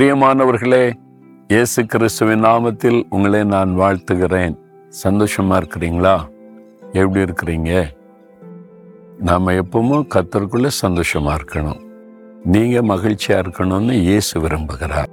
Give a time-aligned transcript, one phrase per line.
[0.00, 0.92] பிரியமானவர்களே
[1.48, 4.54] இயேசு கிறிஸ்துவின் நாமத்தில் உங்களை நான் வாழ்த்துகிறேன்.
[5.02, 6.14] சந்தோஷமா இருக்கிறீங்களா?
[6.92, 7.90] எப்படி இருக்கிறீங்க?
[9.18, 11.80] நாம் எப்பவும் கத்தருக்குள்ளே சந்தோஷமா இருக்கணும்.
[12.44, 15.10] நீங்க மகிழ்ச்சியா இருக்கணும்னு இயேசு விரும்புகிறார்.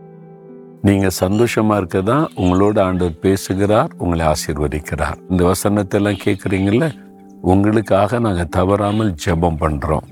[0.82, 5.20] நீங்க சந்தோஷமா இருக்க தான் உங்களோட ஆண்டவர் பேசுகிறார் உங்களை ஆசீர்வதிக்கிறார்.
[5.30, 6.92] இந்த வசனத்தெல்லாம் கேட்குறீங்கள
[7.42, 10.08] உங்களுக்காக நாங்கள் தவறாமல் ஜெபம் பண்ணுறோம்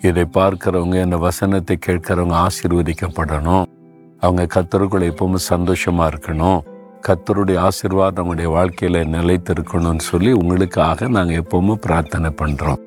[0.00, 3.66] இதை பார்க்குறவங்க இந்த வசனத்தை கேட்குறவங்க ஆசீர்வதிக்கப்படணும்.
[4.24, 6.60] அவங்க கத்தருக்குள்ள எப்பவுமே சந்தோஷமா இருக்கணும்.
[7.08, 12.80] கத்தருடைய ஆசீர்வாதம் அவங்களுடைய வாழ்க்கையில நிலைத்திருக்கணும்னு சொல்லி உங்களுக்காக நாங்கள் எப்பவுமே பிரார்த்தனை பண்றோம்.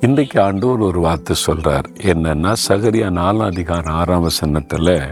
[0.00, 1.84] இன்றைக்கு ஆண்டவர் ஒரு வார்த்தை சொல்றார்.
[2.02, 5.08] என்னன்னா சகரியா நாலாம் அதிகாரம் ஆறாம் வசனத்துல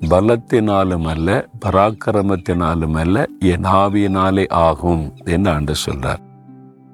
[0.00, 6.24] பலத்தினாலும் அல்ல பராக்கிரமத்தினாலும் அல்ல என் ஆவியினாலே ஆகும் என்று ஆண்டு சொல்றார்.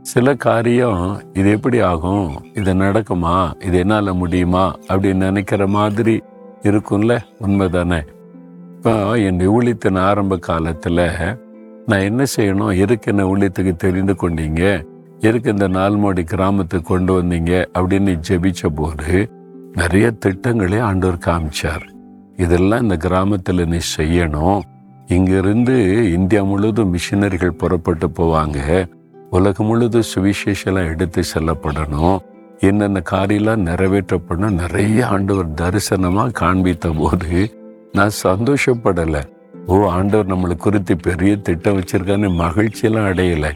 [0.02, 2.44] சில காரியம் இது எப்படி ஆகும்?
[2.54, 3.64] இது நடக்குமா?
[3.64, 4.74] இது என்னால் முடியுமா?
[4.88, 6.22] அப்படின்னு நினைக்கிற மாதிரி
[6.62, 7.18] இருக்கும்ல?
[7.40, 8.06] உண்மைதானே?
[8.76, 11.36] இப்போ என் ஊழியத்தின் ஆரம்ப காலத்தில்
[11.86, 12.76] நான் என்ன செய்யணும்?
[12.76, 14.84] எதுக்கு என்ன ஊழியத்துக்கு தெரிந்து கொண்டீங்க?
[15.20, 17.64] எதுக்கு இந்த நால்மோடி கிராமத்துக்கு கொண்டு வந்தீங்க?
[17.74, 19.30] அப்படின்னு ஜெபிச்ச போது
[19.72, 21.84] நிறைய திட்டங்களே ஆண்டவர் காமிச்சார்.
[22.36, 24.60] இதெல்லாம் இந்த கிராமத்தில் நீ செய்யணும்.
[25.06, 25.76] இங்கிருந்து
[26.12, 28.88] இந்தியா முழுவதும் மிஷினரிகள் புறப்பட்டு போவாங்க.
[29.30, 32.18] உலகம் முழுவதும் சுவிசேஷம்லாம் எடுத்து செல்லப்படணும்.
[32.68, 37.30] என்னென்ன காரியெல்லாம் நிறைவேற்றப்படணும் நிறைய ஆண்டவர் தரிசனமாக காண்பித்த போது
[37.92, 39.22] நான் சந்தோஷப்படலை.
[39.66, 43.50] ஓ ஆண்டவர் நம்மளை குறித்து பெரிய திட்டம் வச்சிருக்கான்னு மகிழ்ச்சியெல்லாம் அடையலை.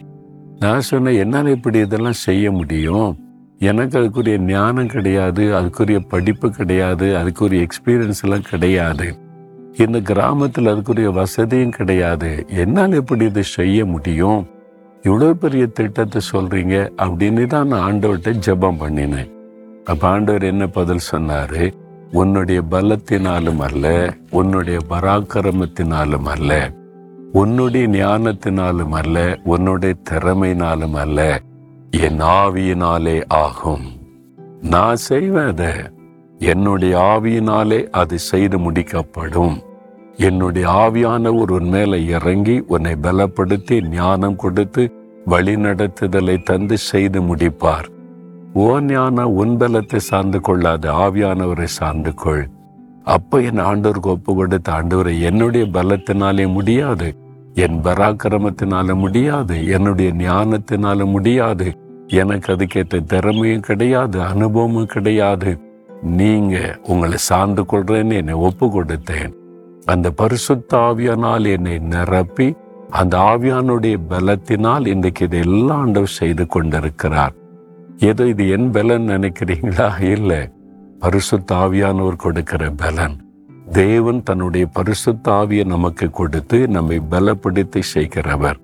[0.58, 3.24] நான் சொன்னேன் என்னால் இப்படி இதெல்லாம் செய்ய முடியும்?
[3.58, 9.18] எனக்கு அதுக்குரிய ஞானம் கிடையாது அதுக்குரிய படிப்பு கிடையாது அதுக்குரிய எக்ஸ்பீரியன்ஸ் எல்லாம் கிடையாது.
[9.76, 12.44] இந்த கிராமத்தில் அதுக்குரிய வசதியும் கிடையாது.
[12.48, 14.42] என்னால் எப்படி இதை செய்ய முடியும்?
[15.06, 19.28] இவ்வளோ பெரிய திட்டத்தை சொல்கிறீங்க அப்படின்னு தான் நான் ஆண்டவர்கிட்ட ஜெபம் பண்ணினேன்.
[19.84, 21.60] அப்போ ஆண்டவர் என்ன பதில் சொன்னார்?
[22.12, 26.70] உன்னுடைய பலத்தினாலும் அல்ல உன்னுடைய பராக்கிரமத்தினாலும் அல்ல
[27.32, 31.40] உன்னுடைய ஞானத்தினாலும் அல்ல உன்னுடைய திறமையினாலும் அல்ல
[31.90, 33.86] என் ஆவியினாலே ஆகும்.
[34.60, 35.72] நான் செய்வேன் அதை.
[36.38, 39.56] என்னுடைய ஆவியினாலே அது செய்து முடிக்கப்படும்.
[40.18, 44.92] என்னுடைய ஆவியானவர் உன் மேலே இறங்கி உன்னை பலப்படுத்தி ஞானம் கொடுத்து
[45.26, 47.86] வழி நடத்துதலை தந்து செய்து முடிப்பார்.
[48.54, 52.44] ஓ ஞானம் உன் பலத்தை சார்ந்து கொள்ளாது ஆவியானவரை சார்ந்து கொள்.
[53.02, 57.08] அப்போ என் ஆண்டவருக்கு ஒப்பு கொடுத்த ஆண்டவரை என்னுடைய பலத்தினாலே முடியாது
[57.54, 61.66] என் பராக்கிரமத்தினால முடியாது என்னுடைய ஞானத்தினால முடியாது
[62.06, 65.58] எனக்கு அதுக்கேற்ற திறமையும் கிடையாது அனுபவமும் கிடையாது.
[66.02, 69.32] நீங்க உங்களை சார்ந்து கொள்றேன்னு என்னை ஒப்பு கொடுத்தேன்
[69.86, 72.54] அந்த பரிசுத்த ஆவியானால் என்னை நிரப்பி
[72.90, 77.34] அந்த ஆவியானுடைய பலத்தினால் இன்றைக்கு இதெல்லாம் ஆண்டவர் செய்து கொண்டிருக்கிறார்.
[77.98, 80.02] ஏதோ இது என் பலன் நினைக்கிறீங்களா?
[80.02, 80.50] இல்லை.
[80.98, 83.32] பரிசுத்த ஆவியானவர் கொடுக்கிற பலன்.
[83.72, 88.58] தேவன் தன்னுடைய பரிசுத்த ஆவியை நமக்கு கொடுத்து நம்மை பலப்படுத்தி செய்கிறவர்.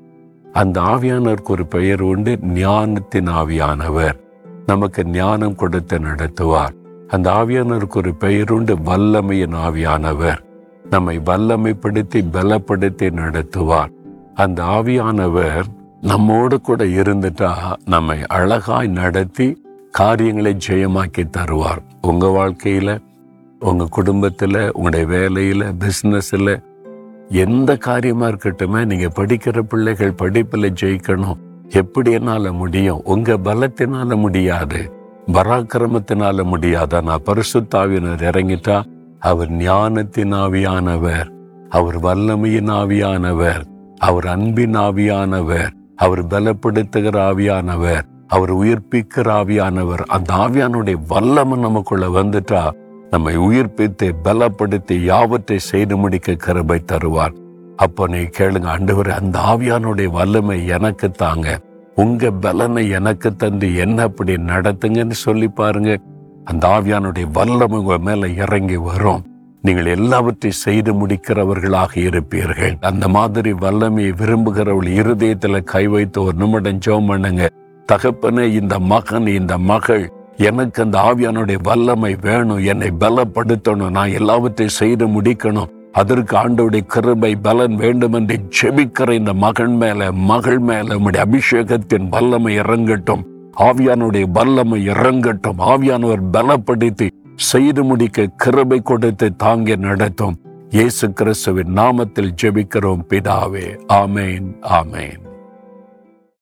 [0.52, 4.20] அந்த ஆவியானவருக்கு ஒரு பெயர் உண்டு ஞானத்தின் ஆவியானவர்.
[4.66, 6.74] நமக்கு ஞானம் கொடுத்து நடத்துவார்.
[7.08, 10.50] அந்த ஆவியானவருக்கு ஒரு பெயர் உண்டு வல்லமையின் ஆவியானவர்.
[10.92, 13.90] நம்மை வல்லமைப்படுத்தி பலப்படுத்தி நடத்துவார்.
[14.34, 15.62] அந்த ஆவியானவர்
[16.00, 17.52] நம்மோடு கூட இருந்துட்டா
[17.84, 21.82] நம்மை அழகாய் நடத்தி காரியங்களை ஜெயமாக்கி தருவார்.
[22.02, 22.98] உங்க வாழ்க்கையில
[23.60, 26.62] உங்க குடும்பத்துல உங்களுடைய வேலையில பிசினஸ்ல
[27.28, 31.36] எந்த காரியமா இருக்கட்டுமே நீங்க படிக்கிற பிள்ளைகள் படிப்புல ஜெயிக்கணும்.
[31.68, 33.00] எப்படி என்னால முடியும்?
[33.04, 34.92] உங்க பலத்தினால முடியாது.
[35.26, 37.02] பராக்கிரமத்தினால முடியாது?
[37.02, 38.91] நான் பரிசுத்தாவினர் இறங்கிட்டா
[39.22, 41.28] அவர் ஞானத்தின் ஆவியானவர்.
[41.68, 43.62] அவர் வல்லமையின் ஆவியானவர்.
[43.98, 45.70] அவர் அன்பின் ஆவியானவர்.
[45.96, 48.02] அவர் பலப்படுத்துகிற ஆவியானவர்.
[48.28, 50.00] அவர் உயிர்ப்பிக்கிற ஆவியானவர்.
[50.06, 52.70] அந்த ஆவியானுடைய வல்லமை நமக்குள்ள வந்துட்டா
[53.10, 57.34] நம்மை உயிர்ப்பித்து பலப்படுத்தி யாவற்றை செய்து முடிக்க கருபை தருவார்.
[57.76, 61.60] அப்போ நீ கேளுங்க ஆண்டவர் அந்த ஆவியானுடைய வல்லமை எனக்கு தாங்க.
[61.94, 65.98] உங்க பலனை எனக்கு தந்து என்ன அப்படி நடத்துங்கன்னு சொல்லி பாருங்க.
[66.44, 69.24] அந்த ஆவியானுடைய வல்லமை மேல இறங்கி வரும்.
[69.62, 72.82] நீங்கள் எல்லாவற்றையும் செய்து முடிக்கிறவர்களாக இருப்பீர்கள்.
[72.82, 77.50] அந்த மாதிரி வல்லமையை விரும்புகிறவள் இருதயத்துல கை வைத்து ஒரு நிமிடம் ஜோம் பண்ணுங்க.
[77.92, 82.64] தகப்பனே இந்த மகன் இந்த மகள் எனக்கு அந்த ஆவியானுடைய வல்லமை வேணும்.
[82.64, 83.90] என்னை பலப்படுத்தணும்.
[83.90, 85.70] நான் எல்லாவற்றையும் செய்து முடிக்கணும்.
[85.92, 92.58] அதற்கு ஆண்டோடைய கிருபை பலன் வேண்டும் என்று ஜெபிக்கிற இந்த மகன் மேல மகள் மேல உம்முடைய அபிஷேகத்தின் வல்லமை
[92.58, 93.22] இறங்கட்டும்.
[93.60, 95.58] ஆவியானுடைய வல்லமை இறங்கட்டும்.
[95.58, 100.36] ஆவியானவர் பலப்படுத்தி செய்து முடிக்க கிருபை கொடுத்து தாங்க நடத்தும்.
[100.70, 103.04] இயேசு கிறிஸ்துவின் நாமத்தில் ஜெபிக்கிறோம்.
[103.08, 105.31] பிதாவே ஆமேன் ஆமேன்.